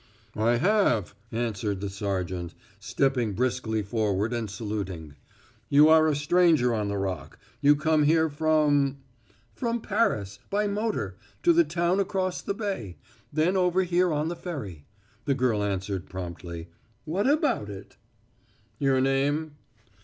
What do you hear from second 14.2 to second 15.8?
the ferry," the girl